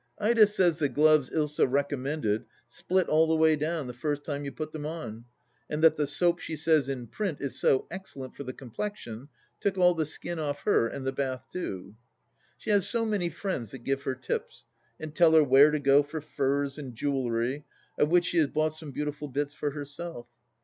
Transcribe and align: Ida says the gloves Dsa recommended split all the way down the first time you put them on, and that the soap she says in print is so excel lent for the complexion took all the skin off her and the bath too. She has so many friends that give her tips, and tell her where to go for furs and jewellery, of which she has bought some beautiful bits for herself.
Ida 0.17 0.47
says 0.47 0.79
the 0.79 0.89
gloves 0.89 1.29
Dsa 1.29 1.69
recommended 1.71 2.45
split 2.67 3.07
all 3.07 3.27
the 3.27 3.35
way 3.35 3.55
down 3.55 3.85
the 3.85 3.93
first 3.93 4.23
time 4.25 4.43
you 4.43 4.51
put 4.51 4.71
them 4.71 4.83
on, 4.83 5.25
and 5.69 5.83
that 5.83 5.95
the 5.95 6.07
soap 6.07 6.39
she 6.39 6.55
says 6.55 6.89
in 6.89 7.05
print 7.05 7.39
is 7.39 7.59
so 7.59 7.85
excel 7.91 8.23
lent 8.23 8.35
for 8.35 8.43
the 8.43 8.51
complexion 8.51 9.29
took 9.59 9.77
all 9.77 9.93
the 9.93 10.07
skin 10.07 10.39
off 10.39 10.63
her 10.63 10.87
and 10.87 11.05
the 11.05 11.11
bath 11.11 11.45
too. 11.53 11.93
She 12.57 12.71
has 12.71 12.89
so 12.89 13.05
many 13.05 13.29
friends 13.29 13.69
that 13.69 13.83
give 13.83 14.01
her 14.01 14.15
tips, 14.15 14.65
and 14.99 15.13
tell 15.13 15.33
her 15.33 15.43
where 15.43 15.69
to 15.69 15.77
go 15.77 16.01
for 16.01 16.19
furs 16.19 16.79
and 16.79 16.95
jewellery, 16.95 17.65
of 17.99 18.09
which 18.09 18.25
she 18.25 18.39
has 18.39 18.47
bought 18.47 18.75
some 18.75 18.89
beautiful 18.89 19.27
bits 19.27 19.53
for 19.53 19.69
herself. 19.69 20.25